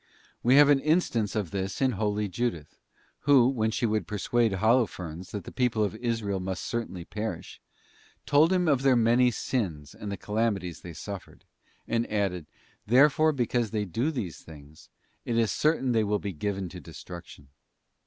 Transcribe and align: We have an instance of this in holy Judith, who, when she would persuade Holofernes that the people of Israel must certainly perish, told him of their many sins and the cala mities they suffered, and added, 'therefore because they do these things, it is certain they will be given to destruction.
We 0.41 0.55
have 0.55 0.69
an 0.69 0.79
instance 0.79 1.35
of 1.35 1.51
this 1.51 1.79
in 1.79 1.91
holy 1.91 2.27
Judith, 2.27 2.79
who, 3.29 3.47
when 3.47 3.69
she 3.69 3.85
would 3.85 4.07
persuade 4.07 4.53
Holofernes 4.53 5.29
that 5.29 5.43
the 5.43 5.51
people 5.51 5.83
of 5.83 5.95
Israel 5.97 6.39
must 6.39 6.63
certainly 6.65 7.05
perish, 7.05 7.61
told 8.25 8.51
him 8.51 8.67
of 8.67 8.81
their 8.81 8.95
many 8.95 9.29
sins 9.29 9.93
and 9.93 10.11
the 10.11 10.17
cala 10.17 10.49
mities 10.49 10.81
they 10.81 10.93
suffered, 10.93 11.45
and 11.87 12.11
added, 12.11 12.47
'therefore 12.87 13.31
because 13.31 13.69
they 13.69 13.85
do 13.85 14.09
these 14.09 14.39
things, 14.41 14.89
it 15.23 15.37
is 15.37 15.51
certain 15.51 15.91
they 15.91 16.03
will 16.03 16.17
be 16.17 16.33
given 16.33 16.67
to 16.69 16.79
destruction. 16.81 17.49